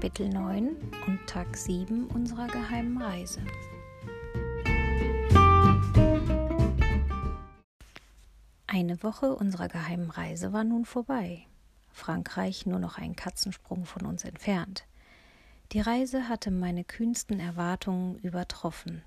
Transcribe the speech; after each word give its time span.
Kapitel 0.00 0.28
9 0.28 0.76
und 1.08 1.26
Tag 1.26 1.56
7 1.56 2.06
unserer 2.06 2.46
geheimen 2.46 3.02
Reise. 3.02 3.40
Eine 8.68 9.02
Woche 9.02 9.34
unserer 9.34 9.66
geheimen 9.66 10.10
Reise 10.10 10.52
war 10.52 10.62
nun 10.62 10.84
vorbei. 10.84 11.48
Frankreich 11.90 12.64
nur 12.64 12.78
noch 12.78 12.96
einen 12.96 13.16
Katzensprung 13.16 13.86
von 13.86 14.06
uns 14.06 14.22
entfernt. 14.22 14.84
Die 15.72 15.80
Reise 15.80 16.28
hatte 16.28 16.52
meine 16.52 16.84
kühnsten 16.84 17.40
Erwartungen 17.40 18.18
übertroffen. 18.18 19.02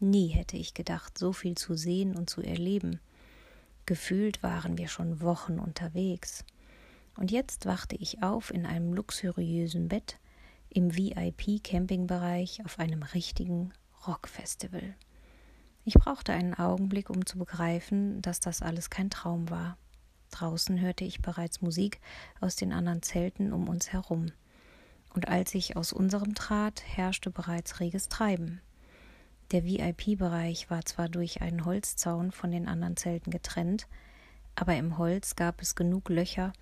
Nie 0.00 0.28
hätte 0.28 0.58
ich 0.58 0.74
gedacht, 0.74 1.16
so 1.16 1.32
viel 1.32 1.54
zu 1.54 1.76
sehen 1.76 2.14
und 2.14 2.28
zu 2.28 2.42
erleben. 2.42 3.00
Gefühlt 3.86 4.42
waren 4.42 4.76
wir 4.76 4.88
schon 4.88 5.22
Wochen 5.22 5.58
unterwegs. 5.58 6.44
Und 7.16 7.30
jetzt 7.30 7.64
wachte 7.64 7.96
ich 7.96 8.22
auf 8.22 8.52
in 8.52 8.66
einem 8.66 8.92
luxuriösen 8.92 9.88
Bett 9.88 10.18
im 10.70 10.94
VIP-Campingbereich 10.94 12.64
auf 12.64 12.78
einem 12.78 13.02
richtigen 13.02 13.72
Rockfestival. 14.06 14.94
Ich 15.84 15.94
brauchte 15.94 16.32
einen 16.32 16.54
Augenblick, 16.54 17.10
um 17.10 17.26
zu 17.26 17.38
begreifen, 17.38 18.20
dass 18.22 18.40
das 18.40 18.62
alles 18.62 18.90
kein 18.90 19.10
Traum 19.10 19.50
war. 19.50 19.78
Draußen 20.30 20.80
hörte 20.80 21.04
ich 21.04 21.22
bereits 21.22 21.62
Musik 21.62 22.00
aus 22.40 22.56
den 22.56 22.72
anderen 22.72 23.02
Zelten 23.02 23.52
um 23.52 23.68
uns 23.68 23.92
herum. 23.92 24.32
Und 25.14 25.28
als 25.28 25.54
ich 25.54 25.76
aus 25.76 25.92
unserem 25.92 26.34
trat, 26.34 26.82
herrschte 26.84 27.30
bereits 27.30 27.80
reges 27.80 28.08
Treiben. 28.08 28.60
Der 29.52 29.64
VIP-Bereich 29.64 30.70
war 30.70 30.84
zwar 30.84 31.08
durch 31.08 31.40
einen 31.40 31.64
Holzzaun 31.64 32.32
von 32.32 32.50
den 32.50 32.66
anderen 32.66 32.96
Zelten 32.96 33.30
getrennt, 33.30 33.86
aber 34.56 34.74
im 34.74 34.98
Holz 34.98 35.36
gab 35.36 35.62
es 35.62 35.76
genug 35.76 36.08
Löcher, 36.08 36.52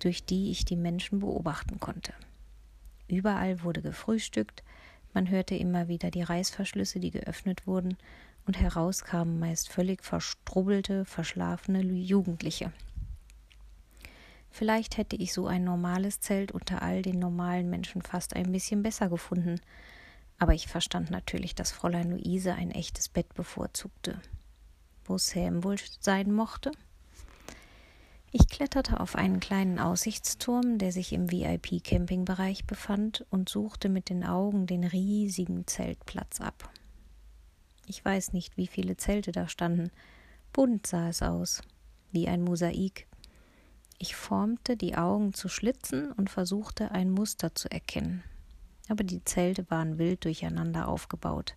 durch 0.00 0.24
die 0.24 0.50
ich 0.50 0.64
die 0.64 0.76
Menschen 0.76 1.18
beobachten 1.18 1.80
konnte. 1.80 2.14
Überall 3.08 3.62
wurde 3.62 3.82
gefrühstückt, 3.82 4.62
man 5.12 5.30
hörte 5.30 5.54
immer 5.54 5.88
wieder 5.88 6.10
die 6.10 6.22
Reißverschlüsse, 6.22 6.98
die 7.00 7.10
geöffnet 7.10 7.66
wurden, 7.66 7.96
und 8.46 8.60
heraus 8.60 9.04
kamen 9.04 9.38
meist 9.38 9.68
völlig 9.68 10.04
verstrubbelte, 10.04 11.04
verschlafene 11.04 11.82
Jugendliche. 11.82 12.72
Vielleicht 14.50 14.98
hätte 14.98 15.16
ich 15.16 15.32
so 15.32 15.46
ein 15.46 15.64
normales 15.64 16.20
Zelt 16.20 16.52
unter 16.52 16.82
all 16.82 17.02
den 17.02 17.18
normalen 17.18 17.70
Menschen 17.70 18.02
fast 18.02 18.36
ein 18.36 18.52
bisschen 18.52 18.82
besser 18.82 19.08
gefunden, 19.08 19.60
aber 20.38 20.54
ich 20.54 20.68
verstand 20.68 21.10
natürlich, 21.10 21.54
dass 21.54 21.72
Fräulein 21.72 22.10
Luise 22.10 22.54
ein 22.54 22.70
echtes 22.70 23.08
Bett 23.08 23.34
bevorzugte. 23.34 24.20
Wo 25.04 25.18
Sam 25.18 25.64
wohl 25.64 25.76
sein 26.00 26.32
mochte? 26.32 26.70
Ich 28.36 28.48
kletterte 28.48 28.98
auf 28.98 29.14
einen 29.14 29.38
kleinen 29.38 29.78
Aussichtsturm, 29.78 30.78
der 30.78 30.90
sich 30.90 31.12
im 31.12 31.30
VIP-Campingbereich 31.30 32.64
befand, 32.64 33.24
und 33.30 33.48
suchte 33.48 33.88
mit 33.88 34.08
den 34.08 34.24
Augen 34.24 34.66
den 34.66 34.82
riesigen 34.82 35.68
Zeltplatz 35.68 36.40
ab. 36.40 36.68
Ich 37.86 38.04
weiß 38.04 38.32
nicht, 38.32 38.56
wie 38.56 38.66
viele 38.66 38.96
Zelte 38.96 39.30
da 39.30 39.46
standen. 39.46 39.92
Bunt 40.52 40.84
sah 40.84 41.10
es 41.10 41.22
aus, 41.22 41.62
wie 42.10 42.26
ein 42.26 42.42
Mosaik. 42.42 43.06
Ich 44.00 44.16
formte 44.16 44.76
die 44.76 44.96
Augen 44.96 45.32
zu 45.32 45.48
Schlitzen 45.48 46.10
und 46.10 46.28
versuchte 46.28 46.90
ein 46.90 47.12
Muster 47.12 47.54
zu 47.54 47.70
erkennen. 47.70 48.24
Aber 48.88 49.04
die 49.04 49.22
Zelte 49.22 49.70
waren 49.70 49.96
wild 49.98 50.24
durcheinander 50.24 50.88
aufgebaut. 50.88 51.54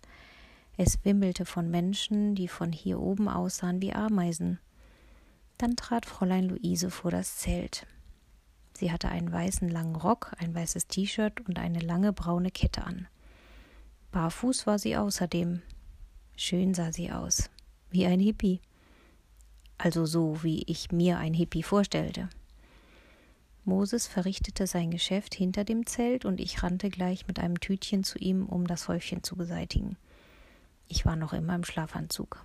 Es 0.76 1.04
wimmelte 1.04 1.44
von 1.44 1.72
Menschen, 1.72 2.36
die 2.36 2.46
von 2.46 2.70
hier 2.70 3.00
oben 3.00 3.28
aussahen 3.28 3.82
wie 3.82 3.94
Ameisen. 3.94 4.60
Dann 5.58 5.74
trat 5.74 6.06
Fräulein 6.06 6.48
Luise 6.48 6.90
vor 6.90 7.10
das 7.10 7.36
Zelt. 7.36 7.86
Sie 8.74 8.92
hatte 8.92 9.08
einen 9.08 9.32
weißen 9.32 9.68
langen 9.68 9.96
Rock, 9.96 10.32
ein 10.38 10.54
weißes 10.54 10.86
T-Shirt 10.86 11.40
und 11.48 11.58
eine 11.58 11.80
lange 11.80 12.12
braune 12.12 12.52
Kette 12.52 12.84
an. 12.84 13.08
Barfuß 14.12 14.68
war 14.68 14.78
sie 14.78 14.96
außerdem. 14.96 15.62
Schön 16.36 16.74
sah 16.74 16.92
sie 16.92 17.10
aus, 17.10 17.50
wie 17.90 18.06
ein 18.06 18.20
Hippie. 18.20 18.60
Also 19.78 20.06
so, 20.06 20.44
wie 20.44 20.62
ich 20.62 20.92
mir 20.92 21.18
ein 21.18 21.34
Hippie 21.34 21.64
vorstellte. 21.64 22.28
Moses 23.64 24.06
verrichtete 24.06 24.68
sein 24.68 24.92
Geschäft 24.92 25.34
hinter 25.34 25.64
dem 25.64 25.86
Zelt 25.86 26.24
und 26.24 26.40
ich 26.40 26.62
rannte 26.62 26.88
gleich 26.88 27.26
mit 27.26 27.40
einem 27.40 27.58
Tütchen 27.58 28.04
zu 28.04 28.18
ihm, 28.18 28.46
um 28.46 28.66
das 28.68 28.86
Häufchen 28.86 29.24
zu 29.24 29.34
beseitigen. 29.34 29.96
Ich 30.86 31.04
war 31.04 31.16
noch 31.16 31.32
immer 31.32 31.56
im 31.56 31.64
Schlafanzug. 31.64 32.44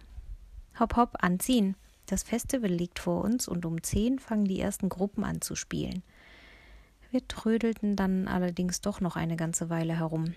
Hopp, 0.79 0.97
hopp, 0.97 1.23
anziehen, 1.23 1.75
das 2.13 2.21
Festival 2.21 2.69
liegt 2.69 2.99
vor 2.99 3.23
uns 3.23 3.47
und 3.47 3.65
um 3.65 3.81
zehn 3.81 4.19
fangen 4.19 4.45
die 4.45 4.59
ersten 4.59 4.87
Gruppen 4.87 5.23
an 5.23 5.41
zu 5.41 5.55
spielen. 5.55 6.03
Wir 7.09 7.27
trödelten 7.27 7.95
dann 7.95 8.27
allerdings 8.27 8.81
doch 8.81 9.01
noch 9.01 9.15
eine 9.15 9.35
ganze 9.35 9.71
Weile 9.71 9.97
herum. 9.97 10.35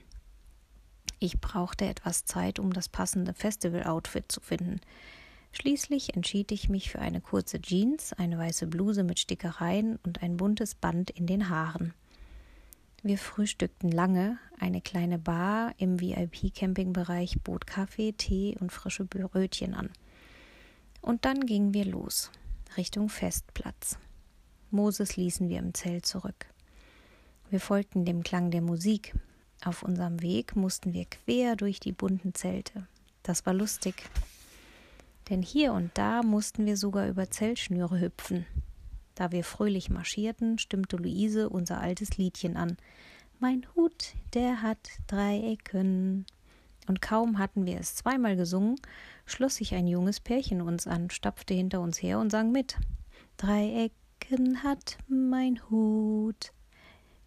Ich 1.19 1.38
brauchte 1.38 1.84
etwas 1.84 2.25
Zeit, 2.25 2.59
um 2.59 2.72
das 2.72 2.88
passende 2.88 3.34
Festival-Outfit 3.34 4.32
zu 4.32 4.41
finden. 4.41 4.81
Schließlich 5.53 6.16
entschied 6.16 6.50
ich 6.50 6.70
mich 6.70 6.91
für 6.91 6.98
eine 6.98 7.20
kurze 7.20 7.60
Jeans, 7.60 8.15
eine 8.15 8.38
weiße 8.38 8.66
Bluse 8.69 9.04
mit 9.04 9.20
Stickereien 9.20 9.98
und 10.03 10.22
ein 10.22 10.38
buntes 10.38 10.75
Band 10.75 11.10
in 11.10 11.26
den 11.26 11.50
Haaren. 11.50 11.92
Wir 13.03 13.19
frühstückten 13.19 13.92
lange, 13.92 14.38
eine 14.59 14.81
kleine 14.81 15.19
Bar 15.19 15.75
im 15.76 16.00
VIP-Campingbereich 16.00 17.42
bot 17.44 17.66
Kaffee, 17.66 18.12
Tee 18.12 18.56
und 18.59 18.72
frische 18.72 19.04
Brötchen 19.04 19.75
an. 19.75 19.91
Und 21.06 21.24
dann 21.24 21.46
gingen 21.46 21.72
wir 21.72 21.84
los, 21.84 22.32
Richtung 22.76 23.08
Festplatz. 23.08 23.96
Moses 24.72 25.16
ließen 25.16 25.48
wir 25.48 25.60
im 25.60 25.72
Zelt 25.72 26.04
zurück. 26.04 26.46
Wir 27.48 27.60
folgten 27.60 28.04
dem 28.04 28.24
Klang 28.24 28.50
der 28.50 28.60
Musik. 28.60 29.14
Auf 29.64 29.84
unserem 29.84 30.20
Weg 30.20 30.56
mussten 30.56 30.92
wir 30.92 31.04
quer 31.04 31.54
durch 31.54 31.78
die 31.78 31.92
bunten 31.92 32.34
Zelte. 32.34 32.88
Das 33.22 33.46
war 33.46 33.54
lustig. 33.54 33.94
Denn 35.30 35.42
hier 35.42 35.74
und 35.74 35.92
da 35.94 36.24
mussten 36.24 36.66
wir 36.66 36.76
sogar 36.76 37.06
über 37.06 37.30
Zeltschnüre 37.30 38.00
hüpfen. 38.00 38.44
Da 39.14 39.30
wir 39.30 39.44
fröhlich 39.44 39.88
marschierten, 39.88 40.58
stimmte 40.58 40.96
Luise 40.96 41.48
unser 41.48 41.80
altes 41.80 42.18
Liedchen 42.18 42.56
an. 42.56 42.78
Mein 43.38 43.64
Hut, 43.76 44.14
der 44.34 44.60
hat 44.60 44.90
drei 45.06 45.52
Ecken 45.52 46.26
und 46.86 47.02
kaum 47.02 47.38
hatten 47.38 47.66
wir 47.66 47.78
es 47.78 47.94
zweimal 47.94 48.36
gesungen, 48.36 48.76
schloss 49.24 49.56
sich 49.56 49.74
ein 49.74 49.86
junges 49.86 50.20
Pärchen 50.20 50.60
uns 50.60 50.86
an, 50.86 51.10
stapfte 51.10 51.54
hinter 51.54 51.80
uns 51.80 52.02
her 52.02 52.19
und 52.19 52.30
sang 52.30 52.52
mit. 52.52 52.76
Drei 53.36 53.91
Ecken 54.20 54.62
hat 54.62 54.98
mein 55.08 55.60
Hut. 55.70 56.52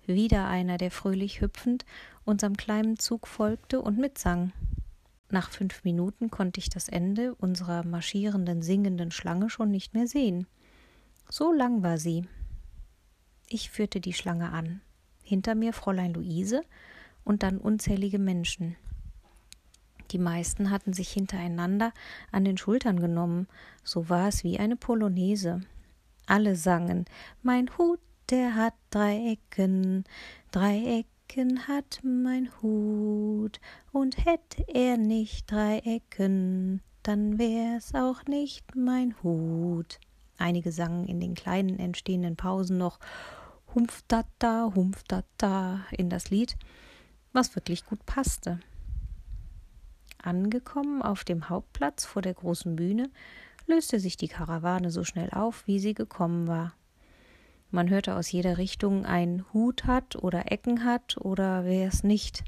Wieder 0.05 0.47
einer, 0.47 0.77
der 0.77 0.91
fröhlich 0.91 1.41
hüpfend 1.41 1.85
unserem 2.25 2.57
kleinen 2.57 2.97
Zug 2.97 3.27
folgte 3.27 3.81
und 3.81 3.97
mitsang. 3.97 4.53
Nach 5.29 5.51
fünf 5.51 5.83
Minuten 5.83 6.31
konnte 6.31 6.59
ich 6.59 6.69
das 6.69 6.89
Ende 6.89 7.35
unserer 7.35 7.85
marschierenden, 7.85 8.63
singenden 8.63 9.11
Schlange 9.11 9.49
schon 9.49 9.69
nicht 9.69 9.93
mehr 9.93 10.07
sehen. 10.07 10.47
So 11.29 11.53
lang 11.53 11.83
war 11.83 11.99
sie. 11.99 12.25
Ich 13.47 13.69
führte 13.69 14.01
die 14.01 14.13
Schlange 14.13 14.51
an. 14.51 14.81
Hinter 15.21 15.53
mir 15.53 15.73
Fräulein 15.73 16.15
Luise 16.15 16.63
und 17.23 17.43
dann 17.43 17.59
unzählige 17.59 18.17
Menschen. 18.17 18.75
Die 20.11 20.17
meisten 20.17 20.71
hatten 20.71 20.93
sich 20.93 21.11
hintereinander 21.11 21.93
an 22.31 22.43
den 22.43 22.57
Schultern 22.57 22.99
genommen, 22.99 23.47
so 23.83 24.09
war 24.09 24.27
es 24.27 24.43
wie 24.43 24.59
eine 24.59 24.75
Polonaise. 24.75 25.61
Alle 26.25 26.55
sangen 26.55 27.05
Mein 27.43 27.69
Hut, 27.77 27.99
der 28.29 28.55
hat 28.55 28.73
drei 28.89 29.37
Ecken, 29.37 30.03
drei 30.51 31.03
Ecken 31.03 31.67
hat 31.67 32.01
mein 32.03 32.49
Hut, 32.61 33.59
und 33.91 34.25
hätt 34.25 34.63
er 34.67 34.97
nicht 34.97 35.51
drei 35.51 35.79
Ecken, 35.79 36.81
dann 37.03 37.37
wär's 37.37 37.93
auch 37.93 38.25
nicht 38.25 38.75
mein 38.75 39.15
Hut. 39.23 39.99
Einige 40.37 40.71
sangen 40.71 41.05
in 41.05 41.19
den 41.19 41.35
kleinen 41.35 41.79
entstehenden 41.79 42.35
Pausen 42.35 42.77
noch 42.77 42.99
Humpftata, 43.75 44.71
Humpftata 44.73 45.85
in 45.91 46.09
das 46.09 46.29
Lied, 46.29 46.55
was 47.33 47.55
wirklich 47.55 47.85
gut 47.85 48.05
passte. 48.05 48.59
Angekommen 50.21 51.01
auf 51.01 51.23
dem 51.23 51.49
Hauptplatz 51.49 52.05
vor 52.05 52.21
der 52.21 52.33
großen 52.33 52.75
Bühne, 52.75 53.09
löste 53.67 53.99
sich 53.99 54.17
die 54.17 54.27
Karawane 54.27 54.91
so 54.91 55.03
schnell 55.03 55.29
auf, 55.31 55.65
wie 55.67 55.79
sie 55.79 55.93
gekommen 55.93 56.47
war. 56.47 56.73
Man 57.71 57.89
hörte 57.89 58.15
aus 58.15 58.31
jeder 58.31 58.57
Richtung 58.57 59.05
ein 59.05 59.45
Hut 59.53 59.85
hat 59.85 60.15
oder 60.15 60.51
Ecken 60.51 60.83
hat 60.83 61.17
oder 61.17 61.65
wer 61.65 61.87
es 61.87 62.03
nicht. 62.03 62.43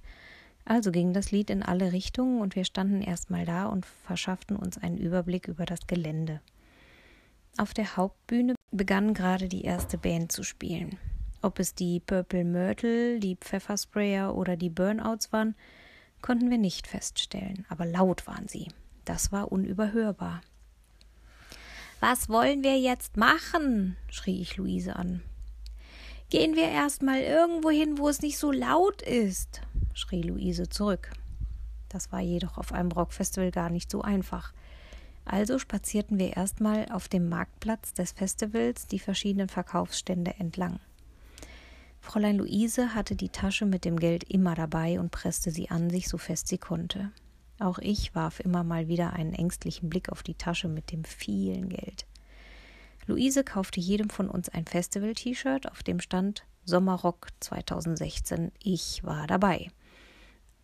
Also 0.65 0.91
ging 0.91 1.13
das 1.13 1.31
Lied 1.31 1.49
in 1.49 1.63
alle 1.63 1.91
Richtungen 1.91 2.41
und 2.41 2.55
wir 2.55 2.65
standen 2.65 3.01
erstmal 3.01 3.45
da 3.45 3.67
und 3.67 3.85
verschafften 3.85 4.55
uns 4.55 4.77
einen 4.77 4.97
Überblick 4.97 5.47
über 5.47 5.65
das 5.65 5.85
Gelände. 5.87 6.41
Auf 7.57 7.73
der 7.73 7.97
Hauptbühne 7.97 8.55
begann 8.71 9.13
gerade 9.13 9.47
die 9.47 9.63
erste 9.63 9.97
Band 9.97 10.31
zu 10.31 10.43
spielen. 10.43 10.97
Ob 11.41 11.59
es 11.59 11.75
die 11.75 11.99
Purple 11.99 12.43
Myrtle, 12.43 13.19
die 13.19 13.35
Pfeffersprayer 13.35 14.35
oder 14.35 14.57
die 14.57 14.69
Burnouts 14.69 15.33
waren, 15.33 15.55
konnten 16.21 16.49
wir 16.49 16.57
nicht 16.57 16.87
feststellen, 16.87 17.65
aber 17.69 17.85
laut 17.85 18.27
waren 18.27 18.47
sie. 18.47 18.67
Das 19.05 19.31
war 19.31 19.51
unüberhörbar. 19.51 20.41
Was 21.99 22.29
wollen 22.29 22.63
wir 22.63 22.79
jetzt 22.79 23.17
machen? 23.17 23.95
schrie 24.09 24.41
ich 24.41 24.57
Luise 24.57 24.95
an. 24.95 25.21
Gehen 26.29 26.55
wir 26.55 26.69
erst 26.69 27.03
mal 27.03 27.19
irgendwo 27.19 27.69
hin, 27.69 27.97
wo 27.97 28.07
es 28.09 28.21
nicht 28.21 28.37
so 28.37 28.51
laut 28.51 29.01
ist, 29.01 29.61
schrie 29.93 30.21
Luise 30.21 30.69
zurück. 30.69 31.11
Das 31.89 32.11
war 32.11 32.21
jedoch 32.21 32.57
auf 32.57 32.71
einem 32.71 32.91
Rockfestival 32.91 33.51
gar 33.51 33.69
nicht 33.69 33.91
so 33.91 34.01
einfach. 34.01 34.53
Also 35.25 35.59
spazierten 35.59 36.17
wir 36.17 36.37
erstmal 36.37 36.89
auf 36.91 37.07
dem 37.07 37.27
Marktplatz 37.27 37.93
des 37.93 38.13
Festivals 38.13 38.87
die 38.87 38.99
verschiedenen 38.99 39.49
Verkaufsstände 39.49 40.35
entlang. 40.39 40.79
Fräulein 42.01 42.37
Luise 42.37 42.93
hatte 42.93 43.15
die 43.15 43.29
Tasche 43.29 43.65
mit 43.65 43.85
dem 43.85 43.97
Geld 43.97 44.23
immer 44.25 44.55
dabei 44.55 44.99
und 44.99 45.11
presste 45.11 45.51
sie 45.51 45.69
an 45.69 45.89
sich 45.89 46.09
so 46.09 46.17
fest 46.17 46.47
sie 46.47 46.57
konnte. 46.57 47.11
Auch 47.59 47.77
ich 47.77 48.15
warf 48.15 48.39
immer 48.39 48.63
mal 48.63 48.87
wieder 48.87 49.13
einen 49.13 49.33
ängstlichen 49.33 49.89
Blick 49.89 50.09
auf 50.09 50.23
die 50.23 50.33
Tasche 50.33 50.67
mit 50.67 50.91
dem 50.91 51.03
vielen 51.03 51.69
Geld. 51.69 52.05
Luise 53.05 53.43
kaufte 53.43 53.79
jedem 53.79 54.09
von 54.09 54.29
uns 54.29 54.49
ein 54.49 54.65
Festival-T-Shirt, 54.65 55.71
auf 55.71 55.83
dem 55.83 55.99
stand 55.99 56.43
Sommerrock 56.65 57.27
2016. 57.39 58.51
Ich 58.61 59.03
war 59.03 59.27
dabei. 59.27 59.69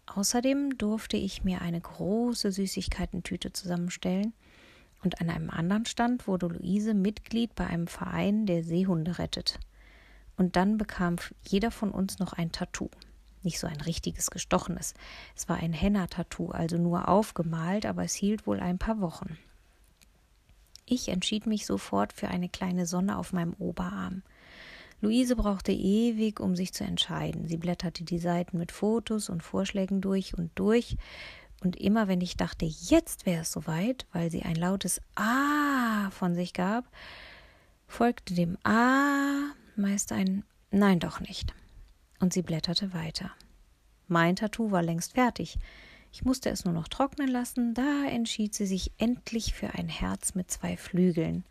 Außerdem 0.08 0.78
durfte 0.78 1.18
ich 1.18 1.44
mir 1.44 1.62
eine 1.62 1.82
große 1.82 2.52
Süßigkeitentüte 2.52 3.54
zusammenstellen 3.54 4.34
und 5.04 5.22
an 5.22 5.30
einem 5.30 5.50
anderen 5.50 5.86
Stand 5.86 6.28
wurde 6.28 6.48
Luise 6.48 6.94
Mitglied 6.94 7.54
bei 7.56 7.68
einem 7.68 7.88
Verein, 7.88 8.46
der 8.46 8.64
Seehunde 8.64 9.20
rettet. 9.20 9.60
Und 10.38 10.56
dann 10.56 10.78
bekam 10.78 11.18
jeder 11.46 11.72
von 11.72 11.92
uns 11.92 12.20
noch 12.20 12.34
ein 12.34 12.52
Tattoo. 12.52 12.90
Nicht 13.44 13.60
so 13.60 13.68
ein 13.68 13.82
richtiges 13.82 14.30
gestochenes. 14.30 14.94
Es 15.36 15.50
war 15.50 15.58
ein 15.58 15.74
Henna-Tattoo, 15.74 16.52
also 16.52 16.78
nur 16.78 17.08
aufgemalt, 17.08 17.86
aber 17.86 18.04
es 18.04 18.14
hielt 18.14 18.48
wohl 18.48 18.60
ein 18.60 18.78
paar 18.78 19.02
Wochen. 19.02 19.38
Ich 20.86 21.10
entschied 21.10 21.46
mich 21.46 21.66
sofort 21.66 22.14
für 22.14 22.30
eine 22.30 22.50
kleine 22.50 22.86
Sonne 22.86 23.18
auf 23.18 23.34
meinem 23.34 23.54
Oberarm. 23.54 24.22
Luise 25.02 25.36
brauchte 25.36 25.72
ewig, 25.72 26.40
um 26.40 26.56
sich 26.56 26.74
zu 26.74 26.84
entscheiden. 26.84 27.48
Sie 27.48 27.58
blätterte 27.58 28.04
die 28.04 28.20
Seiten 28.20 28.58
mit 28.58 28.72
Fotos 28.72 29.30
und 29.30 29.44
Vorschlägen 29.44 30.02
durch 30.02 30.38
und 30.38 30.52
durch, 30.56 30.98
und 31.64 31.76
immer 31.76 32.08
wenn 32.08 32.22
ich 32.22 32.38
dachte, 32.38 32.66
jetzt 32.66 33.26
wäre 33.26 33.42
es 33.42 33.52
soweit, 33.52 34.06
weil 34.14 34.30
sie 34.30 34.44
ein 34.44 34.56
lautes 34.56 35.02
Ah 35.16 36.10
von 36.12 36.36
sich 36.36 36.54
gab, 36.54 36.86
folgte 37.88 38.36
dem 38.36 38.58
Ah 38.64 39.54
meist 39.78 40.12
ein 40.12 40.44
Nein 40.72 41.00
doch 41.00 41.20
nicht. 41.20 41.54
Und 42.20 42.34
sie 42.34 42.42
blätterte 42.42 42.94
weiter. 42.94 43.32
Mein 44.08 44.36
Tattoo 44.36 44.72
war 44.72 44.84
längst 44.84 45.14
fertig. 45.14 45.58
Ich 46.12 46.24
musste 46.24 46.50
es 46.50 46.66
nur 46.66 46.74
noch 46.74 46.88
trocknen 46.88 47.28
lassen, 47.28 47.74
da 47.74 48.06
entschied 48.08 48.56
sie 48.56 48.66
sich 48.66 48.92
endlich 48.98 49.54
für 49.54 49.74
ein 49.76 49.90
Herz 49.90 50.36
mit 50.36 50.50
zwei 50.50 50.78
Flügeln. 50.78 51.44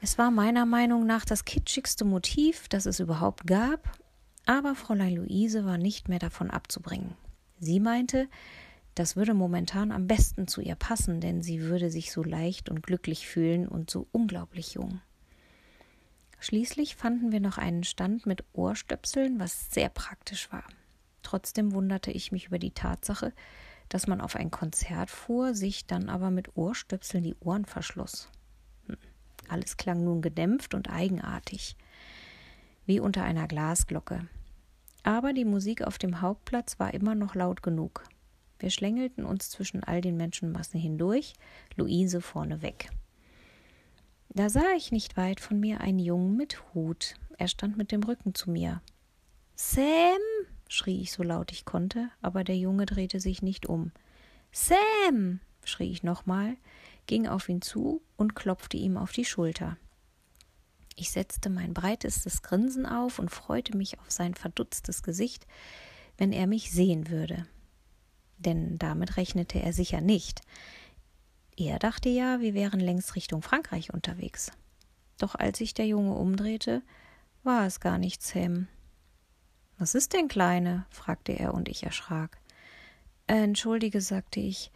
Es 0.00 0.16
war 0.16 0.30
meiner 0.30 0.64
Meinung 0.64 1.06
nach 1.06 1.24
das 1.24 1.44
kitschigste 1.44 2.04
Motiv, 2.04 2.68
das 2.68 2.86
es 2.86 3.00
überhaupt 3.00 3.46
gab, 3.46 3.98
aber 4.46 4.74
Fräulein 4.74 5.16
Luise 5.16 5.64
war 5.64 5.76
nicht 5.76 6.08
mehr 6.08 6.20
davon 6.20 6.50
abzubringen. 6.50 7.14
Sie 7.58 7.80
meinte, 7.80 8.28
das 8.94 9.16
würde 9.16 9.34
momentan 9.34 9.90
am 9.90 10.06
besten 10.06 10.46
zu 10.46 10.60
ihr 10.60 10.76
passen, 10.76 11.20
denn 11.20 11.42
sie 11.42 11.62
würde 11.62 11.90
sich 11.90 12.12
so 12.12 12.22
leicht 12.22 12.68
und 12.68 12.82
glücklich 12.82 13.26
fühlen 13.26 13.66
und 13.66 13.90
so 13.90 14.06
unglaublich 14.12 14.74
jung. 14.74 15.00
Schließlich 16.40 16.96
fanden 16.96 17.32
wir 17.32 17.40
noch 17.40 17.58
einen 17.58 17.84
Stand 17.84 18.26
mit 18.26 18.44
Ohrstöpseln, 18.52 19.38
was 19.38 19.70
sehr 19.70 19.88
praktisch 19.88 20.52
war. 20.52 20.64
Trotzdem 21.22 21.72
wunderte 21.72 22.10
ich 22.10 22.32
mich 22.32 22.46
über 22.46 22.58
die 22.58 22.70
Tatsache, 22.70 23.32
dass 23.88 24.06
man 24.06 24.20
auf 24.20 24.36
ein 24.36 24.50
Konzert 24.50 25.10
fuhr, 25.10 25.54
sich 25.54 25.86
dann 25.86 26.08
aber 26.08 26.30
mit 26.30 26.56
Ohrstöpseln 26.56 27.24
die 27.24 27.34
Ohren 27.40 27.64
verschloss. 27.64 28.28
Hm. 28.86 28.96
Alles 29.48 29.76
klang 29.76 30.04
nun 30.04 30.22
gedämpft 30.22 30.74
und 30.74 30.90
eigenartig, 30.90 31.76
wie 32.86 33.00
unter 33.00 33.24
einer 33.24 33.48
Glasglocke. 33.48 34.28
Aber 35.02 35.32
die 35.32 35.44
Musik 35.44 35.82
auf 35.82 35.98
dem 35.98 36.20
Hauptplatz 36.20 36.78
war 36.78 36.94
immer 36.94 37.14
noch 37.14 37.34
laut 37.34 37.62
genug. 37.62 38.04
Wir 38.58 38.70
schlängelten 38.70 39.24
uns 39.24 39.50
zwischen 39.50 39.84
all 39.84 40.00
den 40.00 40.16
Menschenmassen 40.16 40.80
hindurch, 40.80 41.34
Luise 41.76 42.20
vorneweg. 42.20 42.90
Da 44.38 44.48
sah 44.48 44.70
ich 44.76 44.92
nicht 44.92 45.16
weit 45.16 45.40
von 45.40 45.58
mir 45.58 45.80
einen 45.80 45.98
Jungen 45.98 46.36
mit 46.36 46.62
Hut. 46.72 47.16
Er 47.38 47.48
stand 47.48 47.76
mit 47.76 47.90
dem 47.90 48.04
Rücken 48.04 48.36
zu 48.36 48.52
mir. 48.52 48.80
Sam, 49.56 49.82
schrie 50.68 51.00
ich 51.00 51.10
so 51.10 51.24
laut 51.24 51.50
ich 51.50 51.64
konnte, 51.64 52.08
aber 52.22 52.44
der 52.44 52.56
Junge 52.56 52.86
drehte 52.86 53.18
sich 53.18 53.42
nicht 53.42 53.66
um. 53.66 53.90
Sam, 54.52 55.40
schrie 55.64 55.90
ich 55.90 56.04
nochmal, 56.04 56.56
ging 57.08 57.26
auf 57.26 57.48
ihn 57.48 57.62
zu 57.62 58.00
und 58.16 58.36
klopfte 58.36 58.76
ihm 58.76 58.96
auf 58.96 59.10
die 59.10 59.24
Schulter. 59.24 59.76
Ich 60.94 61.10
setzte 61.10 61.50
mein 61.50 61.74
breitestes 61.74 62.42
Grinsen 62.42 62.86
auf 62.86 63.18
und 63.18 63.32
freute 63.32 63.76
mich 63.76 63.98
auf 63.98 64.12
sein 64.12 64.34
verdutztes 64.34 65.02
Gesicht, 65.02 65.48
wenn 66.16 66.32
er 66.32 66.46
mich 66.46 66.70
sehen 66.70 67.10
würde. 67.10 67.48
Denn 68.36 68.78
damit 68.78 69.16
rechnete 69.16 69.60
er 69.60 69.72
sicher 69.72 70.00
nicht. 70.00 70.42
Er 71.60 71.80
dachte 71.80 72.08
ja, 72.08 72.40
wir 72.40 72.54
wären 72.54 72.78
längst 72.78 73.16
Richtung 73.16 73.42
Frankreich 73.42 73.92
unterwegs. 73.92 74.52
Doch 75.18 75.34
als 75.34 75.58
sich 75.58 75.74
der 75.74 75.86
Junge 75.86 76.14
umdrehte, 76.14 76.82
war 77.42 77.66
es 77.66 77.80
gar 77.80 77.98
nicht 77.98 78.22
Sam. 78.22 78.68
Was 79.76 79.96
ist 79.96 80.12
denn, 80.12 80.28
Kleine? 80.28 80.86
fragte 80.90 81.32
er 81.32 81.54
und 81.54 81.68
ich 81.68 81.82
erschrak. 81.82 82.38
Entschuldige, 83.26 84.00
sagte 84.00 84.38
ich, 84.38 84.70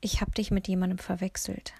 ich 0.00 0.20
hab 0.20 0.34
dich 0.36 0.52
mit 0.52 0.68
jemandem 0.68 0.98
verwechselt. 0.98 1.74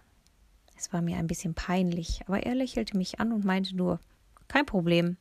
Es 0.76 0.92
war 0.92 1.00
mir 1.00 1.16
ein 1.18 1.28
bisschen 1.28 1.54
peinlich, 1.54 2.22
aber 2.26 2.42
er 2.42 2.56
lächelte 2.56 2.96
mich 2.96 3.20
an 3.20 3.32
und 3.32 3.44
meinte 3.44 3.76
nur 3.76 4.00
Kein 4.48 4.66
Problem. 4.66 5.16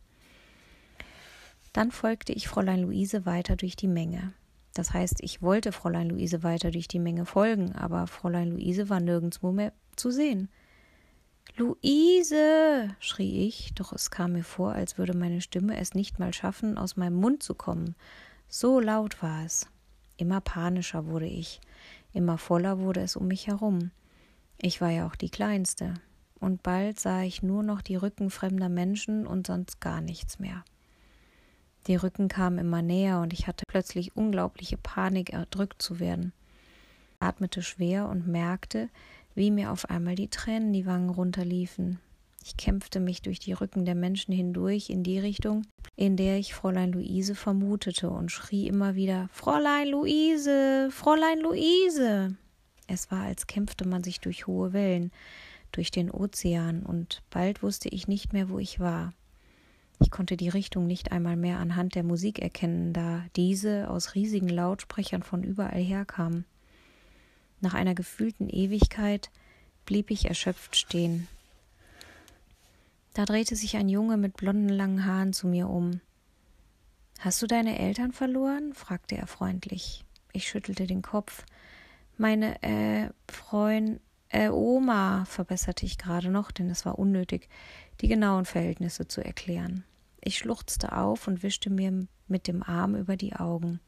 Dann 1.72 1.92
folgte 1.92 2.34
ich 2.34 2.48
Fräulein 2.48 2.82
Luise 2.82 3.28
weiter 3.28 3.56
durch 3.56 3.76
die 3.76 3.88
Menge. 3.88 4.34
Das 4.74 4.94
heißt, 4.94 5.22
ich 5.22 5.42
wollte 5.42 5.72
Fräulein 5.72 6.10
Luise 6.10 6.44
weiter 6.44 6.72
durch 6.72 6.88
die 6.88 7.00
Menge 7.00 7.26
folgen, 7.26 7.74
aber 7.74 8.08
Fräulein 8.08 8.52
Luise 8.52 8.90
war 8.90 9.00
nirgendwo 9.00 9.52
mehr 9.52 9.74
zu 9.96 10.10
sehen. 10.10 10.50
Luise, 11.56 12.96
schrie 13.00 13.48
ich, 13.48 13.74
doch 13.76 13.94
es 13.94 14.10
kam 14.10 14.34
mir 14.34 14.44
vor, 14.44 14.74
als 14.74 14.98
würde 14.98 15.16
meine 15.16 15.42
Stimme 15.42 15.78
es 15.78 15.94
nicht 15.94 16.18
mal 16.18 16.34
schaffen, 16.34 16.78
aus 16.78 16.96
meinem 16.96 17.16
Mund 17.16 17.44
zu 17.44 17.54
kommen. 17.54 17.96
So 18.48 18.80
laut 18.80 19.22
war 19.22 19.46
es. 19.46 19.68
Immer 20.18 20.42
panischer 20.42 21.06
wurde 21.06 21.28
ich, 21.28 21.60
immer 22.12 22.38
voller 22.38 22.80
wurde 22.80 23.02
es 23.02 23.16
um 23.16 23.28
mich 23.28 23.48
herum. 23.48 23.92
Ich 24.58 24.82
war 24.82 24.90
ja 24.90 25.06
auch 25.08 25.16
die 25.16 25.30
Kleinste, 25.30 25.96
und 26.40 26.64
bald 26.64 27.00
sah 27.00 27.22
ich 27.22 27.44
nur 27.44 27.64
noch 27.64 27.82
die 27.82 27.96
Rücken 27.96 28.30
fremder 28.30 28.70
Menschen 28.70 29.28
und 29.28 29.48
sonst 29.48 29.80
gar 29.80 30.02
nichts 30.02 30.40
mehr. 30.40 30.64
Die 31.88 31.96
Rücken 31.96 32.30
kamen 32.30 32.60
immer 32.60 32.82
näher 32.82 33.20
und 33.20 33.34
ich 33.34 33.48
hatte 33.48 33.66
plötzlich 33.68 34.16
unglaubliche 34.16 34.78
Panik, 34.78 35.34
erdrückt 35.34 35.82
zu 35.82 36.00
werden. 36.00 36.34
Ich 37.16 37.28
atmete 37.28 37.62
schwer 37.62 38.08
und 38.08 38.28
merkte, 38.28 38.90
wie 39.36 39.52
mir 39.52 39.72
auf 39.72 39.90
einmal 39.90 40.16
die 40.16 40.30
Tränen 40.30 40.74
die 40.74 40.86
Wangen 40.86 41.10
runterliefen. 41.10 42.00
Ich 42.46 42.58
kämpfte 42.58 43.00
mich 43.00 43.22
durch 43.22 43.40
die 43.40 43.54
Rücken 43.54 43.86
der 43.86 43.96
Menschen 43.96 44.34
hindurch 44.34 44.90
in 44.90 45.04
die 45.04 45.20
Richtung, 45.20 45.66
in 45.96 46.18
der 46.18 46.38
ich 46.38 46.54
Fräulein 46.54 46.92
Luise 46.92 47.36
vermutete 47.36 48.10
und 48.10 48.32
schrie 48.32 48.68
immer 48.68 48.96
wieder 48.96 49.30
Fräulein 49.32 49.88
Luise, 49.88 50.90
Fräulein 50.92 51.40
Luise. 51.40 52.36
Es 52.88 53.12
war, 53.12 53.22
als 53.22 53.48
kämpfte 53.48 53.88
man 53.88 54.04
sich 54.04 54.20
durch 54.20 54.46
hohe 54.46 54.74
Wellen, 54.74 55.12
durch 55.72 55.90
den 55.90 56.12
Ozean, 56.12 56.84
und 56.84 57.24
bald 57.30 57.64
wusste 57.64 57.88
ich 57.90 58.08
nicht 58.08 58.34
mehr, 58.34 58.50
wo 58.50 58.60
ich 58.60 58.80
war. 58.80 59.14
Ich 60.04 60.12
konnte 60.12 60.36
die 60.36 60.50
Richtung 60.50 60.86
nicht 60.86 61.14
einmal 61.14 61.38
mehr 61.38 61.60
anhand 61.60 61.96
der 61.96 62.04
Musik 62.04 62.40
erkennen, 62.40 62.92
da 62.92 63.24
diese 63.38 63.90
aus 63.90 64.16
riesigen 64.16 64.50
Lautsprechern 64.50 65.24
von 65.24 65.44
überall 65.44 65.82
herkam. 65.82 66.44
Nach 67.62 67.74
einer 67.74 67.96
gefühlten 67.96 68.50
Ewigkeit 68.50 69.32
blieb 69.86 70.12
ich 70.12 70.26
erschöpft 70.26 70.76
stehen. 70.76 71.30
Da 73.14 73.24
drehte 73.24 73.56
sich 73.56 73.78
ein 73.78 73.88
Junge 73.88 74.18
mit 74.18 74.36
blonden 74.36 74.68
langen 74.68 75.06
Haaren 75.06 75.32
zu 75.32 75.48
mir 75.48 75.70
um. 75.70 76.02
Hast 77.20 77.42
du 77.42 77.48
deine 77.48 77.80
Eltern 77.80 78.12
verloren? 78.12 78.74
fragte 78.74 79.16
er 79.16 79.28
freundlich. 79.28 80.04
Ich 80.34 80.50
schüttelte 80.50 80.86
den 80.86 81.02
Kopf. 81.02 81.46
Meine, 82.18 82.62
äh, 82.62 83.10
Freund, 83.32 84.02
äh, 84.28 84.50
Oma, 84.50 85.24
verbesserte 85.24 85.86
ich 85.86 85.98
gerade 85.98 86.30
noch, 86.30 86.52
denn 86.52 86.70
es 86.70 86.86
war 86.86 87.00
unnötig, 87.00 87.48
die 88.02 88.10
genauen 88.10 88.44
Verhältnisse 88.44 89.08
zu 89.08 89.24
erklären. 89.24 89.86
Ich 90.26 90.38
schluchzte 90.38 90.96
auf 90.96 91.28
und 91.28 91.44
wischte 91.44 91.70
mir 91.70 92.08
mit 92.30 92.48
dem 92.48 92.64
Arm 92.64 92.96
über 92.96 93.18
die 93.18 93.36
Augen. 93.36 93.82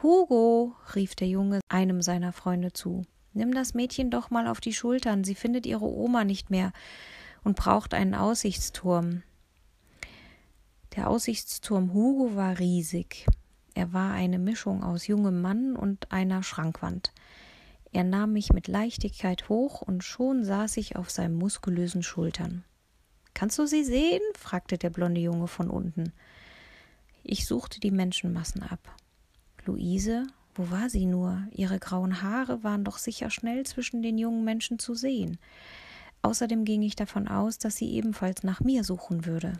Hugo, 0.00 0.76
rief 0.94 1.16
der 1.16 1.26
Junge 1.26 1.58
einem 1.68 2.02
seiner 2.02 2.32
Freunde 2.32 2.72
zu, 2.72 3.02
nimm 3.32 3.52
das 3.52 3.74
Mädchen 3.74 4.12
doch 4.12 4.30
mal 4.30 4.46
auf 4.46 4.60
die 4.60 4.72
Schultern, 4.72 5.24
sie 5.24 5.34
findet 5.34 5.66
ihre 5.66 5.84
Oma 5.86 6.22
nicht 6.22 6.50
mehr 6.50 6.72
und 7.42 7.56
braucht 7.56 7.94
einen 7.94 8.14
Aussichtsturm. 8.14 9.24
Der 10.94 11.10
Aussichtsturm 11.10 11.92
Hugo 11.92 12.36
war 12.36 12.60
riesig. 12.60 13.26
Er 13.74 13.92
war 13.92 14.12
eine 14.12 14.38
Mischung 14.38 14.84
aus 14.84 15.08
jungem 15.08 15.40
Mann 15.40 15.74
und 15.74 16.12
einer 16.12 16.44
Schrankwand. 16.44 17.12
Er 17.90 18.04
nahm 18.04 18.34
mich 18.34 18.52
mit 18.52 18.68
Leichtigkeit 18.68 19.48
hoch 19.48 19.82
und 19.82 20.04
schon 20.04 20.44
saß 20.44 20.76
ich 20.76 20.94
auf 20.94 21.10
seinen 21.10 21.34
muskulösen 21.34 22.04
Schultern. 22.04 22.64
Kannst 23.40 23.58
du 23.58 23.64
sie 23.64 23.84
sehen? 23.84 24.20
fragte 24.36 24.76
der 24.76 24.90
blonde 24.90 25.22
Junge 25.22 25.46
von 25.46 25.70
unten. 25.70 26.12
Ich 27.22 27.46
suchte 27.46 27.80
die 27.80 27.90
Menschenmassen 27.90 28.62
ab. 28.62 28.94
Luise, 29.64 30.26
wo 30.54 30.70
war 30.70 30.90
sie 30.90 31.06
nur? 31.06 31.48
Ihre 31.50 31.78
grauen 31.78 32.20
Haare 32.20 32.62
waren 32.64 32.84
doch 32.84 32.98
sicher 32.98 33.30
schnell 33.30 33.64
zwischen 33.64 34.02
den 34.02 34.18
jungen 34.18 34.44
Menschen 34.44 34.78
zu 34.78 34.94
sehen. 34.94 35.38
Außerdem 36.20 36.66
ging 36.66 36.82
ich 36.82 36.96
davon 36.96 37.28
aus, 37.28 37.56
dass 37.56 37.76
sie 37.76 37.90
ebenfalls 37.92 38.42
nach 38.42 38.60
mir 38.60 38.84
suchen 38.84 39.24
würde. 39.24 39.54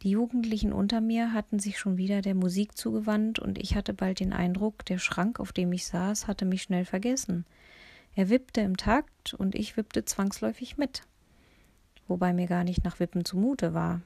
Die 0.00 0.12
Jugendlichen 0.12 0.72
unter 0.72 1.02
mir 1.02 1.34
hatten 1.34 1.58
sich 1.58 1.78
schon 1.78 1.98
wieder 1.98 2.22
der 2.22 2.34
Musik 2.34 2.74
zugewandt, 2.78 3.38
und 3.38 3.58
ich 3.58 3.76
hatte 3.76 3.92
bald 3.92 4.20
den 4.20 4.32
Eindruck, 4.32 4.82
der 4.86 4.96
Schrank, 4.96 5.40
auf 5.40 5.52
dem 5.52 5.74
ich 5.74 5.84
saß, 5.84 6.26
hatte 6.26 6.46
mich 6.46 6.62
schnell 6.62 6.86
vergessen. 6.86 7.44
Er 8.14 8.30
wippte 8.30 8.62
im 8.62 8.78
Takt, 8.78 9.34
und 9.34 9.54
ich 9.54 9.76
wippte 9.76 10.06
zwangsläufig 10.06 10.78
mit. 10.78 11.02
Wobei 12.08 12.32
mir 12.32 12.46
gar 12.46 12.64
nicht 12.64 12.84
nach 12.84 13.00
Wippen 13.00 13.24
zumute 13.24 13.74
war. 13.74 14.00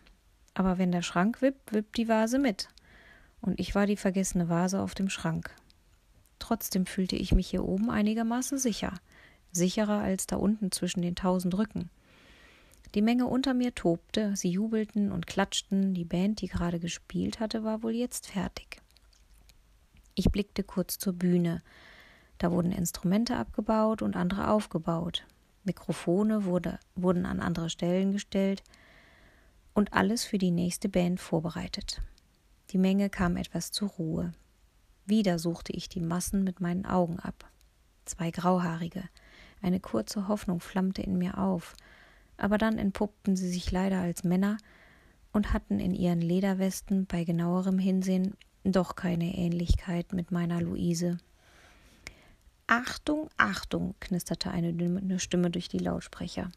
Aber 0.54 0.78
wenn 0.78 0.92
der 0.92 1.02
Schrank 1.02 1.42
wippt, 1.42 1.72
wippt 1.72 1.96
die 1.96 2.08
Vase 2.08 2.38
mit. 2.38 2.68
Und 3.40 3.58
ich 3.60 3.74
war 3.74 3.86
die 3.86 3.96
vergessene 3.96 4.48
Vase 4.48 4.80
auf 4.80 4.94
dem 4.94 5.08
Schrank. 5.08 5.54
Trotzdem 6.38 6.86
fühlte 6.86 7.16
ich 7.16 7.32
mich 7.32 7.48
hier 7.48 7.64
oben 7.64 7.90
einigermaßen 7.90 8.58
sicher. 8.58 8.94
Sicherer 9.52 10.00
als 10.00 10.26
da 10.26 10.36
unten 10.36 10.72
zwischen 10.72 11.02
den 11.02 11.14
tausend 11.14 11.56
Rücken. 11.56 11.90
Die 12.94 13.02
Menge 13.02 13.26
unter 13.26 13.54
mir 13.54 13.74
tobte, 13.74 14.34
sie 14.34 14.50
jubelten 14.50 15.12
und 15.12 15.26
klatschten, 15.26 15.94
die 15.94 16.04
Band, 16.04 16.40
die 16.40 16.48
gerade 16.48 16.80
gespielt 16.80 17.38
hatte, 17.38 17.62
war 17.62 17.82
wohl 17.82 17.92
jetzt 17.92 18.26
fertig. 18.26 18.82
Ich 20.16 20.30
blickte 20.30 20.64
kurz 20.64 20.98
zur 20.98 21.12
Bühne. 21.12 21.62
Da 22.38 22.50
wurden 22.50 22.72
Instrumente 22.72 23.36
abgebaut 23.36 24.02
und 24.02 24.16
andere 24.16 24.48
aufgebaut. 24.48 25.24
Mikrofone 25.70 26.44
wurde, 26.44 26.78
wurden 26.94 27.26
an 27.26 27.40
andere 27.40 27.70
Stellen 27.70 28.12
gestellt 28.12 28.62
und 29.72 29.92
alles 29.92 30.24
für 30.24 30.38
die 30.38 30.50
nächste 30.50 30.88
Band 30.88 31.20
vorbereitet. 31.20 32.02
Die 32.70 32.78
Menge 32.78 33.08
kam 33.08 33.36
etwas 33.36 33.70
zur 33.70 33.88
Ruhe. 33.90 34.32
Wieder 35.06 35.38
suchte 35.38 35.72
ich 35.72 35.88
die 35.88 36.00
Massen 36.00 36.44
mit 36.44 36.60
meinen 36.60 36.86
Augen 36.86 37.20
ab. 37.20 37.48
Zwei 38.04 38.30
Grauhaarige. 38.30 39.04
Eine 39.62 39.80
kurze 39.80 40.28
Hoffnung 40.28 40.60
flammte 40.60 41.02
in 41.02 41.18
mir 41.18 41.38
auf– 41.38 41.74
aber 42.40 42.56
dann 42.56 42.78
entpuppten 42.78 43.36
sie 43.36 43.50
sich 43.50 43.70
leider 43.70 44.00
als 44.00 44.24
Männer 44.24 44.56
und 45.32 45.52
hatten 45.52 45.78
in 45.78 45.94
ihren 45.94 46.22
Lederwesten 46.22 47.06
bei 47.06 47.24
genauerem 47.24 47.78
Hinsehen 47.78 48.34
doch 48.64 48.96
keine 48.96 49.36
Ähnlichkeit 49.36 50.12
mit 50.12 50.32
meiner 50.32 50.60
Luise. 50.60 51.18
Achtung, 52.72 53.28
Achtung, 53.36 53.96
knisterte 53.98 54.52
eine 54.52 55.18
Stimme 55.18 55.50
durch 55.50 55.66
die 55.66 55.78
Lautsprecher. 55.78 56.52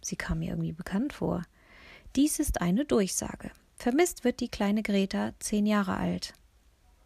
Sie 0.00 0.16
kam 0.16 0.38
mir 0.38 0.48
irgendwie 0.48 0.72
bekannt 0.72 1.12
vor. 1.12 1.42
Dies 2.16 2.38
ist 2.38 2.62
eine 2.62 2.86
Durchsage. 2.86 3.50
Vermisst 3.76 4.24
wird 4.24 4.40
die 4.40 4.48
kleine 4.48 4.82
Greta, 4.82 5.34
zehn 5.40 5.66
Jahre 5.66 5.98
alt. 5.98 6.32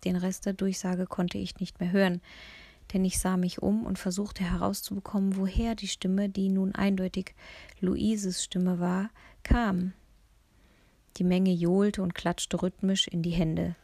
Den 0.04 0.14
Rest 0.14 0.46
der 0.46 0.52
Durchsage 0.52 1.06
konnte 1.06 1.38
ich 1.38 1.58
nicht 1.58 1.80
mehr 1.80 1.90
hören, 1.90 2.20
denn 2.92 3.04
ich 3.04 3.18
sah 3.18 3.36
mich 3.36 3.60
um 3.60 3.84
und 3.84 3.98
versuchte 3.98 4.44
herauszubekommen, 4.48 5.36
woher 5.36 5.74
die 5.74 5.88
Stimme, 5.88 6.28
die 6.28 6.48
nun 6.48 6.72
eindeutig 6.72 7.34
Luises 7.80 8.44
Stimme 8.44 8.78
war, 8.78 9.10
kam. 9.42 9.92
Die 11.16 11.24
Menge 11.24 11.50
johlte 11.52 12.00
und 12.00 12.14
klatschte 12.14 12.62
rhythmisch 12.62 13.08
in 13.08 13.22
die 13.22 13.30
Hände. 13.30 13.74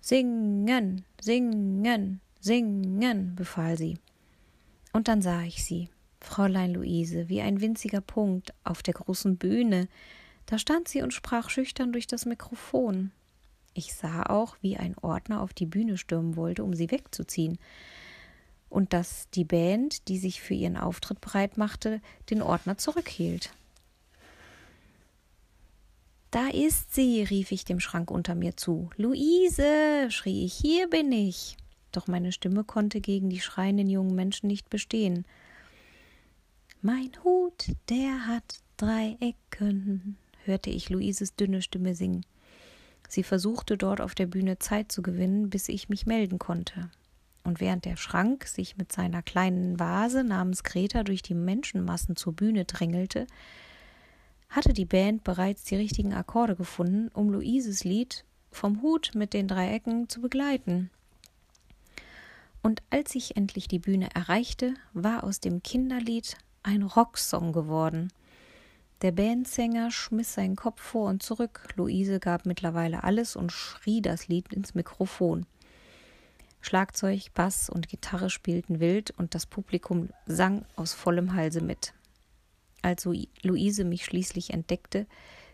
Singen, 0.00 1.04
singen, 1.20 2.20
singen, 2.40 3.34
befahl 3.34 3.76
sie. 3.76 3.98
Und 4.92 5.08
dann 5.08 5.22
sah 5.22 5.42
ich 5.42 5.64
sie, 5.64 5.88
Fräulein 6.20 6.74
Luise, 6.74 7.28
wie 7.28 7.40
ein 7.40 7.60
winziger 7.60 8.00
Punkt 8.00 8.52
auf 8.64 8.82
der 8.82 8.94
großen 8.94 9.36
Bühne. 9.36 9.88
Da 10.46 10.58
stand 10.58 10.88
sie 10.88 11.02
und 11.02 11.14
sprach 11.14 11.50
schüchtern 11.50 11.92
durch 11.92 12.06
das 12.06 12.26
Mikrofon. 12.26 13.12
Ich 13.72 13.94
sah 13.94 14.24
auch, 14.24 14.56
wie 14.60 14.76
ein 14.76 14.96
Ordner 14.98 15.40
auf 15.40 15.54
die 15.54 15.66
Bühne 15.66 15.96
stürmen 15.96 16.36
wollte, 16.36 16.64
um 16.64 16.74
sie 16.74 16.90
wegzuziehen 16.90 17.58
und 18.70 18.92
dass 18.92 19.28
die 19.30 19.44
Band, 19.44 20.08
die 20.08 20.16
sich 20.16 20.40
für 20.40 20.54
ihren 20.54 20.78
Auftritt 20.78 21.20
bereit 21.20 21.58
machte, 21.58 22.00
den 22.30 22.40
Ordner 22.40 22.78
zurückhielt. 22.78 23.52
Da 26.30 26.48
ist 26.48 26.94
sie, 26.94 27.24
rief 27.24 27.50
ich 27.50 27.64
dem 27.64 27.80
Schrank 27.80 28.10
unter 28.10 28.36
mir 28.36 28.56
zu. 28.56 28.88
Luise, 28.96 30.06
schrie 30.10 30.44
ich, 30.44 30.54
hier 30.54 30.88
bin 30.88 31.10
ich. 31.10 31.56
Doch 31.92 32.06
meine 32.06 32.32
Stimme 32.32 32.64
konnte 32.64 33.00
gegen 33.00 33.30
die 33.30 33.40
schreienden 33.40 33.88
jungen 33.88 34.14
Menschen 34.14 34.46
nicht 34.46 34.70
bestehen. 34.70 35.24
Mein 36.82 37.10
Hut, 37.24 37.72
der 37.88 38.26
hat 38.26 38.60
drei 38.76 39.16
Ecken, 39.20 40.16
hörte 40.44 40.70
ich 40.70 40.88
Luises 40.88 41.36
dünne 41.36 41.62
Stimme 41.62 41.94
singen. 41.94 42.24
Sie 43.08 43.22
versuchte 43.22 43.76
dort 43.76 44.00
auf 44.00 44.14
der 44.14 44.26
Bühne 44.26 44.58
Zeit 44.58 44.92
zu 44.92 45.02
gewinnen, 45.02 45.50
bis 45.50 45.68
ich 45.68 45.88
mich 45.88 46.06
melden 46.06 46.38
konnte. 46.38 46.90
Und 47.42 47.60
während 47.60 47.84
der 47.84 47.96
Schrank 47.96 48.44
sich 48.44 48.76
mit 48.76 48.92
seiner 48.92 49.22
kleinen 49.22 49.80
Vase 49.80 50.22
namens 50.22 50.62
Greta 50.62 51.02
durch 51.02 51.22
die 51.22 51.34
Menschenmassen 51.34 52.14
zur 52.14 52.32
Bühne 52.34 52.66
drängelte, 52.66 53.26
hatte 54.48 54.72
die 54.72 54.84
Band 54.84 55.24
bereits 55.24 55.64
die 55.64 55.76
richtigen 55.76 56.12
Akkorde 56.12 56.56
gefunden, 56.56 57.08
um 57.12 57.30
Luises 57.30 57.84
Lied 57.84 58.24
vom 58.50 58.82
Hut 58.82 59.12
mit 59.14 59.32
den 59.32 59.48
Dreiecken 59.48 60.08
zu 60.08 60.20
begleiten. 60.20 60.90
Und 62.62 62.82
als 62.90 63.14
ich 63.14 63.36
endlich 63.36 63.68
die 63.68 63.78
Bühne 63.78 64.08
erreichte, 64.14 64.74
war 64.92 65.24
aus 65.24 65.40
dem 65.40 65.62
Kinderlied 65.62 66.36
ein 66.62 66.82
Rocksong 66.82 67.52
geworden. 67.52 68.12
Der 69.02 69.12
Bandsänger 69.12 69.90
schmiss 69.90 70.34
seinen 70.34 70.56
Kopf 70.56 70.82
vor 70.82 71.08
und 71.08 71.22
zurück. 71.22 71.68
Luise 71.76 72.20
gab 72.20 72.44
mittlerweile 72.44 73.02
alles 73.02 73.34
und 73.34 73.50
schrie 73.50 74.02
das 74.02 74.28
Lied 74.28 74.52
ins 74.52 74.74
Mikrofon. 74.74 75.46
Schlagzeug, 76.60 77.32
Bass 77.32 77.70
und 77.70 77.88
Gitarre 77.88 78.28
spielten 78.28 78.80
wild 78.80 79.12
und 79.12 79.34
das 79.34 79.46
Publikum 79.46 80.10
sang 80.26 80.66
aus 80.76 80.92
vollem 80.92 81.32
Halse 81.32 81.62
mit. 81.62 81.94
Als 82.82 83.08
Luise 83.42 83.84
mich 83.84 84.04
schließlich 84.04 84.50
entdeckte, 84.50 85.06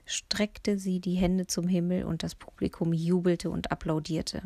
streckte 0.05 0.79
sie 0.79 0.99
die 0.99 1.15
Hände 1.15 1.47
zum 1.47 1.69
Himmel 1.69 2.05
und 2.05 2.25
das 2.25 2.35
Publikum 2.35 2.93
jubelte 2.93 3.51
und 3.51 3.71
applaudierte. 3.71 4.43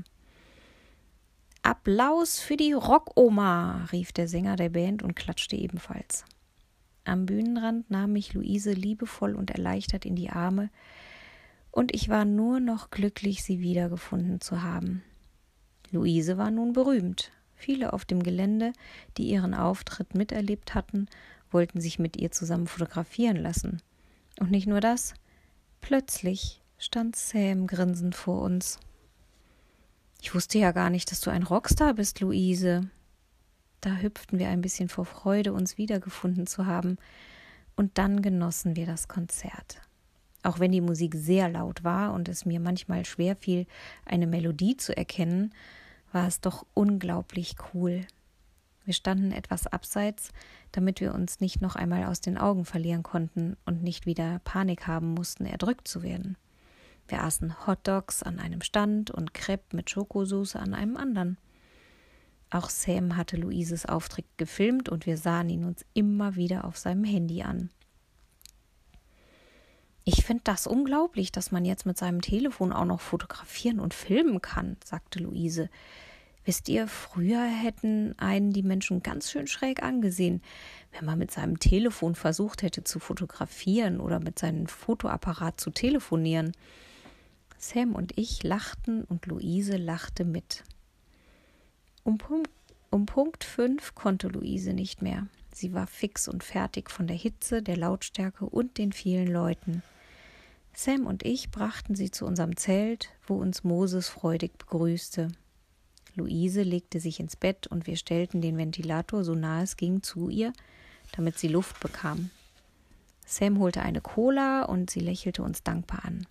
Applaus 1.63 2.39
für 2.39 2.57
die 2.57 2.73
Rockoma, 2.73 3.85
rief 3.93 4.13
der 4.13 4.29
Sänger 4.29 4.57
der 4.57 4.71
Band 4.71 5.03
und 5.03 5.15
klatschte 5.15 5.57
ebenfalls. 5.57 6.25
Am 7.05 7.27
Bühnenrand 7.27 7.91
nahm 7.91 8.13
mich 8.13 8.33
Luise 8.35 8.73
liebevoll 8.73 9.35
und 9.35 9.51
erleichtert 9.51 10.05
in 10.05 10.17
die 10.17 10.31
Arme, 10.31 10.71
und 11.71 11.95
ich 11.95 12.09
war 12.09 12.25
nur 12.25 12.61
noch 12.61 12.91
glücklich, 12.91 13.45
sie 13.45 13.61
wiedergefunden 13.61 14.41
zu 14.41 14.63
haben. 14.63 15.03
Luise 15.93 16.37
war 16.37 16.51
nun 16.51 16.73
berühmt. 16.73 17.31
Viele 17.55 17.93
auf 17.93 18.05
dem 18.05 18.23
Gelände, 18.23 18.73
die 19.17 19.29
ihren 19.29 19.55
Auftritt 19.55 20.15
miterlebt 20.15 20.75
hatten, 20.75 21.07
wollten 21.51 21.81
sich 21.81 21.99
mit 21.99 22.17
ihr 22.17 22.31
zusammen 22.31 22.67
fotografieren 22.67 23.37
lassen. 23.37 23.83
Und 24.39 24.51
nicht 24.51 24.67
nur 24.67 24.81
das, 24.81 25.15
plötzlich 25.81 26.63
stand 26.79 27.17
Sam 27.17 27.67
grinsend 27.67 28.15
vor 28.15 28.41
uns. 28.41 28.81
Ich 30.21 30.35
wusste 30.35 30.59
ja 30.59 30.73
gar 30.73 30.91
nicht, 30.91 31.11
dass 31.11 31.21
du 31.21 31.31
ein 31.31 31.43
Rockstar 31.43 31.95
bist, 31.95 32.21
Luise. 32.21 32.91
Da 33.81 33.97
hüpften 33.97 34.39
wir 34.39 34.49
ein 34.49 34.61
bisschen 34.61 34.89
vor 34.89 35.07
Freude, 35.07 35.53
uns 35.53 35.79
wiedergefunden 35.79 36.47
zu 36.47 36.67
haben, 36.67 36.99
und 37.77 37.97
dann 37.97 38.21
genossen 38.21 38.77
wir 38.77 38.85
das 38.85 39.09
Konzert. 39.09 39.81
Auch 40.43 40.59
wenn 40.59 40.73
die 40.73 40.83
Musik 40.83 41.15
sehr 41.15 41.49
laut 41.49 41.85
war 41.85 42.13
und 42.13 42.29
es 42.29 42.45
mir 42.45 42.61
manchmal 42.61 43.07
schwer 43.07 43.37
fiel, 43.37 43.67
eine 44.05 44.27
Melodie 44.27 44.77
zu 44.77 44.95
erkennen, 44.95 45.55
war 46.13 46.27
es 46.27 46.41
doch 46.41 46.67
unglaublich 46.75 47.57
cool. 47.73 48.07
Wir 48.85 48.95
standen 48.95 49.33
etwas 49.33 49.67
abseits, 49.67 50.33
damit 50.73 51.01
wir 51.01 51.15
uns 51.15 51.41
nicht 51.41 51.61
noch 51.61 51.77
einmal 51.77 52.05
aus 52.05 52.21
den 52.21 52.37
Augen 52.37 52.65
verlieren 52.65 53.03
konnten 53.03 53.57
und 53.65 53.83
nicht 53.83 54.05
wieder 54.05 54.41
Panik 54.45 54.87
haben 54.87 55.15
mussten, 55.15 55.47
erdrückt 55.47 55.89
zu 55.89 56.03
werden. 56.03 56.37
Wir 57.11 57.25
aßen 57.25 57.67
Hotdogs 57.67 58.23
an 58.23 58.39
einem 58.39 58.63
Stand 58.63 59.11
und 59.11 59.35
Crepe 59.35 59.75
mit 59.75 59.91
Schokosauce 59.91 60.55
an 60.55 60.75
einem 60.75 60.97
anderen. 60.97 61.39
Auch 62.51 62.69
Sam 62.69 63.17
hatte 63.17 63.37
Luises 63.37 63.85
Auftritt 63.85 64.27
gefilmt 64.37 64.89
und 64.89 65.07
wir 65.07 65.17
sahen 65.17 65.51
ihn 65.51 65.65
uns 65.65 65.85
immer 65.93 66.37
wieder 66.37 66.65
auf 66.65 66.79
seinem 66.79 67.05
Handy 67.05 67.43
an. 67.43 67.71
Ich 70.05 70.25
finde 70.25 70.43
das 70.45 70.67
unglaublich, 70.67 71.33
dass 71.33 71.51
man 71.51 71.65
jetzt 71.65 71.85
mit 71.85 71.99
seinem 71.99 72.21
Telefon 72.21 72.73
auch 72.73 72.85
noch 72.85 73.01
fotografieren 73.01 73.81
und 73.81 73.93
filmen 73.93 74.41
kann, 74.41 74.77
sagte 74.85 75.19
Luise. 75.19 75.69
Wisst 76.45 76.69
ihr, 76.69 76.89
früher 76.89 77.45
hätten 77.45 78.19
einen 78.19 78.53
die 78.53 78.63
Menschen 78.63 79.03
ganz 79.03 79.31
schön 79.31 79.47
schräg 79.47 79.83
angesehen, 79.83 80.43
wenn 80.93 81.05
man 81.05 81.19
mit 81.19 81.31
seinem 81.31 81.59
Telefon 81.59 82.15
versucht 82.15 82.63
hätte 82.63 82.83
zu 82.83 82.99
fotografieren 82.99 84.01
oder 84.01 84.21
mit 84.21 84.39
seinem 84.39 84.67
Fotoapparat 84.67 85.61
zu 85.61 85.71
telefonieren. 85.71 86.53
Sam 87.63 87.95
und 87.95 88.17
ich 88.17 88.43
lachten 88.43 89.05
und 89.05 89.27
Luise 89.27 89.77
lachte 89.77 90.25
mit. 90.25 90.65
Um 92.05 92.17
Punkt, 92.17 92.51
um 92.89 93.05
Punkt 93.05 93.45
fünf 93.45 93.95
konnte 93.95 94.29
Luise 94.29 94.73
nicht 94.73 95.03
mehr. 95.03 95.27
Sie 95.53 95.75
war 95.75 95.87
fix 95.87 96.27
und 96.27 96.43
fertig 96.43 96.91
von 96.91 97.07
der 97.07 97.17
Hitze, 97.17 97.63
der 97.63 97.77
Lautstärke 97.77 98.47
und 98.47 98.79
den 98.79 98.93
vielen 98.93 99.29
Leuten. 99.29 99.83
Sam 100.73 101.07
und 101.07 101.23
ich 101.23 101.51
brachten 101.51 101.95
sie 101.95 102.11
zu 102.11 102.25
unserem 102.25 102.57
Zelt, 102.57 103.11
wo 103.27 103.35
uns 103.37 103.63
Moses 103.63 104.09
freudig 104.09 104.57
begrüßte. 104.57 105.29
Luise 106.15 106.63
legte 106.63 106.99
sich 106.99 107.21
ins 107.21 107.37
Bett 107.37 107.67
und 107.67 107.87
wir 107.87 107.97
stellten 107.97 108.41
den 108.41 108.57
Ventilator 108.57 109.23
so 109.23 109.35
nah 109.35 109.63
es 109.63 109.77
ging 109.77 110.03
zu 110.03 110.31
ihr, 110.31 110.55
damit 111.13 111.39
sie 111.39 111.49
Luft 111.49 111.79
bekam. 111.81 112.31
Sam 113.27 113.59
holte 113.59 113.83
eine 113.83 114.01
Cola 114.01 114.63
und 114.63 114.89
sie 114.89 115.01
lächelte 115.01 115.43
uns 115.43 115.63
dankbar 115.63 116.07
an. 116.07 116.27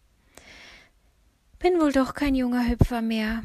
Bin 1.62 1.78
wohl 1.82 1.92
doch 1.92 2.14
kein 2.14 2.36
junger 2.36 2.70
Hüpfer 2.70 3.02
mehr. 3.02 3.44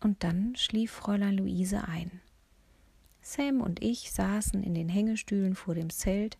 Und 0.00 0.22
dann 0.22 0.54
schlief 0.54 0.92
Fräulein 0.92 1.36
Luise 1.36 1.88
ein. 1.88 2.20
Sam 3.20 3.60
und 3.60 3.82
ich 3.82 4.12
saßen 4.12 4.62
in 4.62 4.74
den 4.74 4.88
Hängestühlen 4.88 5.56
vor 5.56 5.74
dem 5.74 5.90
Zelt 5.90 6.38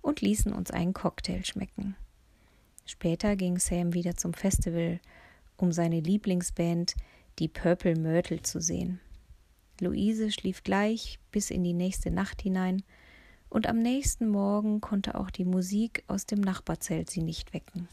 und 0.00 0.20
ließen 0.20 0.52
uns 0.52 0.72
einen 0.72 0.94
Cocktail 0.94 1.44
schmecken. 1.44 1.94
Später 2.86 3.36
ging 3.36 3.60
Sam 3.60 3.94
wieder 3.94 4.16
zum 4.16 4.34
Festival, 4.34 4.98
um 5.56 5.70
seine 5.70 6.00
Lieblingsband, 6.00 6.96
die 7.38 7.46
Purple 7.46 7.94
Myrtle, 7.94 8.42
zu 8.42 8.60
sehen. 8.60 8.98
Luise 9.80 10.32
schlief 10.32 10.64
gleich 10.64 11.20
bis 11.30 11.52
in 11.52 11.62
die 11.62 11.72
nächste 11.72 12.10
Nacht 12.10 12.42
hinein, 12.42 12.82
und 13.48 13.68
am 13.68 13.78
nächsten 13.78 14.28
Morgen 14.28 14.80
konnte 14.80 15.14
auch 15.14 15.30
die 15.30 15.44
Musik 15.44 16.02
aus 16.08 16.26
dem 16.26 16.40
Nachbarzelt 16.40 17.10
sie 17.10 17.22
nicht 17.22 17.54
wecken. 17.54 17.86